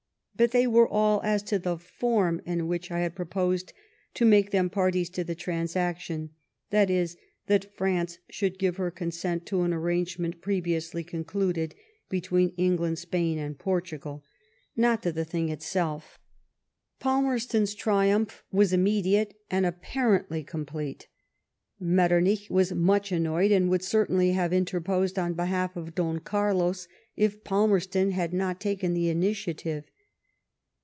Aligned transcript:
But 0.33 0.49
they 0.49 0.65
were 0.65 0.87
all 0.89 1.21
as 1.23 1.43
to 1.43 1.59
the 1.59 1.77
form 1.77 2.41
in 2.47 2.65
which 2.67 2.89
I 2.89 3.01
had 3.01 3.13
proposed 3.13 3.73
to 4.15 4.25
make 4.25 4.49
them 4.49 4.71
parties 4.71 5.07
to 5.11 5.23
the 5.23 5.35
transaction 5.35 6.31
[i.e., 6.71 7.07
that. 7.45 7.71
France 7.75 8.17
should 8.27 8.57
give 8.57 8.77
her 8.77 8.89
consent 8.89 9.45
to 9.45 9.61
an 9.61 9.71
arrangement 9.71 10.41
previously 10.41 11.03
con 11.03 11.25
cluded 11.25 11.73
between 12.09 12.55
England, 12.57 12.97
Spain, 12.97 13.37
and 13.37 13.59
Portugal], 13.59 14.23
not 14.75 15.03
to 15.03 15.11
the 15.11 15.25
thing 15.25 15.49
itself. 15.49 16.17
68 17.03 17.11
LIFE 17.11 17.17
OF 17.17 17.23
VISCOUNT 17.23 17.23
PALMEB8T0N. 17.23 17.65
Palmerstoii's 17.69 17.75
triumph 17.75 18.43
was 18.51 18.73
immediate 18.73 19.37
and 19.51 19.67
apparently 19.67 20.43
complete. 20.43 21.07
Metternich 21.79 22.49
was 22.49 22.71
much 22.71 23.11
annoyed, 23.11 23.51
and 23.51 23.69
would 23.69 23.83
certainly 23.83 24.31
have 24.31 24.51
interposed 24.51 25.19
on 25.19 25.35
behalf 25.35 25.75
of 25.77 25.93
Don 25.93 26.17
Carlos 26.19 26.87
if 27.15 27.43
Palmerston 27.43 28.09
had 28.09 28.33
not 28.33 28.59
taken 28.59 28.95
the 28.95 29.09
initiative. 29.09 29.83